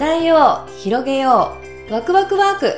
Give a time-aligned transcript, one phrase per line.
[0.00, 1.58] 伝えよう、広げよ
[1.90, 2.74] う、ワクワクワーク。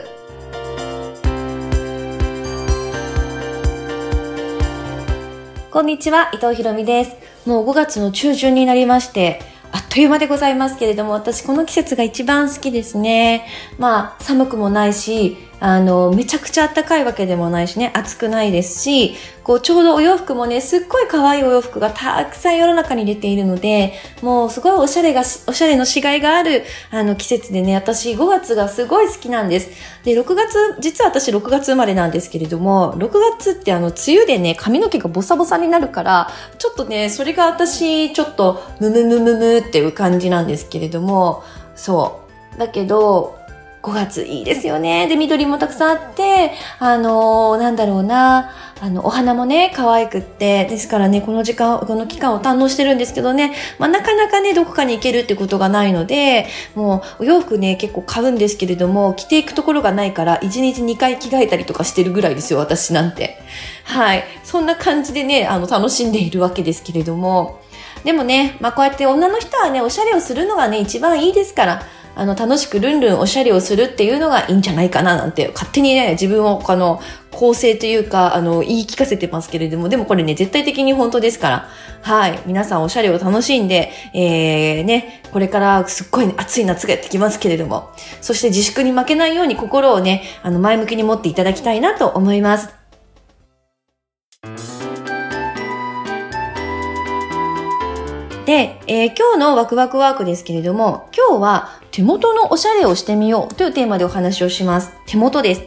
[5.70, 7.12] こんにちは、伊藤ひろみです。
[7.46, 9.40] もう5月の中旬になりまして、
[9.70, 13.46] あっという間でございますけれども、私この季節が一番好きですね。
[13.78, 29.70] まあ、寒くもないし、あの、めちゃくちゃ暖かいわけでもないしね、暑くないですし、こう、ちょうどお洋服もね、すっごい可愛いお洋服がたくさん世の中に出ているので、もうすごいおしゃれが、おしゃれのしがいがある、あの、季節でね、私5月がすごい好きなんです。
[30.02, 41.44] で、6月、実は私6月生まれなんですけれども、6月ってあの、梅雨でね、髪の毛がボサボサになるから、ちょっとね、それが私、ちょっと、ムムムムムっていう感じなんですけれども、
[41.76, 42.18] そ
[42.56, 42.58] う。
[42.58, 43.41] だけど、
[43.82, 45.08] 5月いいですよね。
[45.08, 56.46] で、緑もたくさんあって、あのー、なんだろうな、あの、お花もね、可愛くって、ですからね、この時間、この期間を堪能してるんですけどね、まあ、なかなかね、どこかに行けるってことがないので、
[56.76, 63.38] もう、お洋服ね、結構買うんですけれども、着ていくところがないから、1日2回着替えたりとかしてるぐらいですよ、私なんて。
[63.84, 64.24] はい。
[64.44, 67.60] そんな感じでね、あの、楽しんでいるわけですけれども、
[68.04, 71.82] でもね、まあ、こうやって女の人はね、おしゃれをするのがね、一番いいですから、
[72.14, 81.68] あの、楽しくルンルンおしゃれをするっていうのがいいんじゃないかななんて、勝手にね、自分を、あの、構成というか、あの、言い聞かせてますけれども、でもこれね、絶対的に本当ですから、
[82.02, 87.90] はい、皆さんおしゃれを楽しんで、えー、ね、これからすっごい暑い夏がやってきますけれども、
[88.20, 92.81] そして自粛に負けないように心をね、あの、前向きに持っていただきたいなと思います。
[98.44, 104.92] で、えー、今日のワクワクワークですけれども、今日は手元のおしゃれをしてみようというテーマでお話をします。
[105.06, 105.62] 手元です。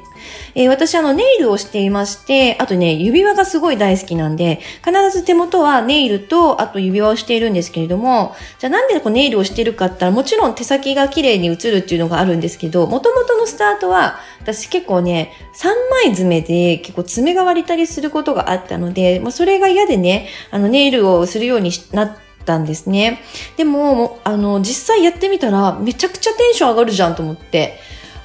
[0.55, 15.67] えー、私あのネイルをしていまして、あとね、指輪がすごい大好きなんで、必ず手元はネイルと、あと指輪をしているんですけれども、じゃあなんでこうネイルをしてるかって言ったら、もちろん手先が綺麗に映るっていうのがあるんですけど、元々のスタートは、私結構ね、3
[16.05, 23.21] 枚爪で結構爪が割れたりすることがあったので、まあ、それが嫌でね、あのネイルをするようになって、たんですね。
[23.57, 27.79] でも、あの、実際やってみたらめちゃくちゃテンション上がるじゃんと思って、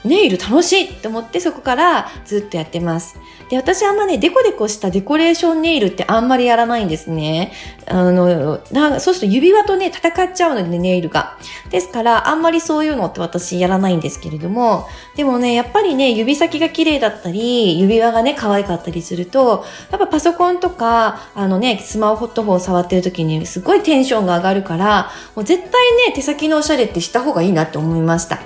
[0.04, 3.18] ネイル楽しいって思ってそこからずっとやってます。
[3.50, 7.52] で、私あんまね、デコデコしたデコレーションネイルってあんまりやらないんですね。
[7.86, 11.36] あの、なそうすると指輪とね、戦っちゃうのでね、ネイルが。
[11.68, 25.70] ですから、あんまりそういうのって私やらないんですけれども、でもね、やっぱりね、指先が綺麗だったり、指輪がね、可愛かったりすると、やっぱパソコンとか、あのね、スマホットフォン触ってる時にすごいテンションが上がるから、もう絶対
[26.06, 28.38] ね、手先のおしゃれってした方がいいなって思いました。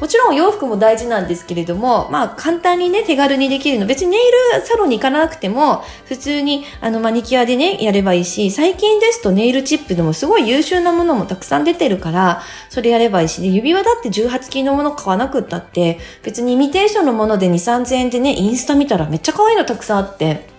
[0.00, 3.86] もちろん洋服も大事なんですけれども、まあ簡単にね、手軽にできるの。
[3.86, 4.20] 別にネイ
[4.56, 20.57] ルサロンに行かなくても、普通にあのマニキュアでね、やればいいし、最近ですとネイルチップでもすごい優秀なものもたくさん出てるから、それやればいいし、で指輪だって18金のもの買わなくったって、別にイミテーションのもので2、3000円でね、インスタ見たらめっちゃ可愛いのたくさんあって、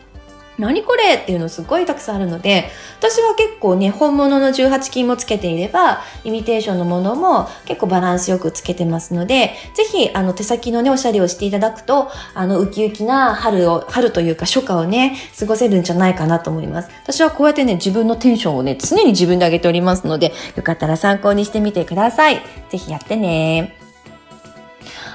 [0.60, 1.16] 何これ？
[1.16, 16.90] っていうのすごいたくさんあるので、私は結構ね、本物の18金もつけていれば、イミテーションのものも結構バランスよくつけてますので、ぜひ、あの、手先のね、おしゃれをしていただくと、あの、ウキウキな春を、春というか初夏をね、過ごせるんじゃないかなと思います。
[17.04, 22.42] 私はこうやってね、自分のテンションをね、常に自分で上げておりますので、よかったら参考にしてみてください。
[22.70, 23.78] ぜひやってね。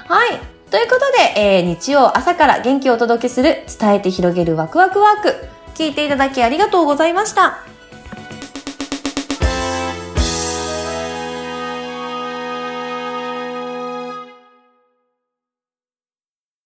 [0.07, 0.54] はい。
[0.75, 0.99] ということ
[1.33, 5.47] で、えー、日曜朝から元気をお届けする伝えて広げるワクワクワーク。
[5.73, 7.74] 聞いていただきありがとうございました。